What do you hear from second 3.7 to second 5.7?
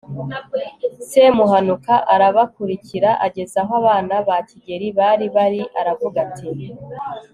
abana ba kigeli bari bari